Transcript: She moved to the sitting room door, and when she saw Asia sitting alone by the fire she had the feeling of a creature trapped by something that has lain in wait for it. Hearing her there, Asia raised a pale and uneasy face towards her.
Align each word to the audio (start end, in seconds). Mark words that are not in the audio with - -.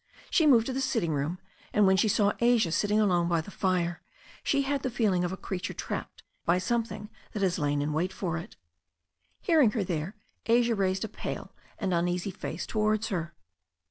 She 0.31 0.47
moved 0.47 0.65
to 0.65 0.73
the 0.73 0.81
sitting 0.81 1.11
room 1.13 1.35
door, 1.35 1.45
and 1.73 1.85
when 1.85 1.95
she 1.95 2.07
saw 2.07 2.33
Asia 2.39 2.71
sitting 2.71 2.99
alone 2.99 3.27
by 3.27 3.39
the 3.39 3.51
fire 3.51 4.01
she 4.41 4.63
had 4.63 4.81
the 4.81 4.89
feeling 4.89 5.23
of 5.23 5.31
a 5.31 5.37
creature 5.37 5.75
trapped 5.75 6.23
by 6.43 6.57
something 6.57 7.11
that 7.33 7.43
has 7.43 7.59
lain 7.59 7.83
in 7.83 7.93
wait 7.93 8.11
for 8.11 8.39
it. 8.39 8.55
Hearing 9.41 9.69
her 9.73 9.83
there, 9.83 10.15
Asia 10.47 10.73
raised 10.73 11.05
a 11.05 11.07
pale 11.07 11.53
and 11.77 11.93
uneasy 11.93 12.31
face 12.31 12.65
towards 12.65 13.09
her. 13.09 13.35